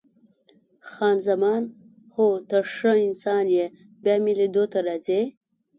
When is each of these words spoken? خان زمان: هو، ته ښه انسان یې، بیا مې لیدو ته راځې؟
خان 0.89 1.17
زمان: 1.27 1.63
هو، 2.15 2.27
ته 2.49 2.57
ښه 2.73 2.91
انسان 3.07 3.45
یې، 3.55 3.65
بیا 4.03 4.15
مې 4.23 4.33
لیدو 4.39 4.63
ته 4.71 4.79
راځې؟ 4.87 5.21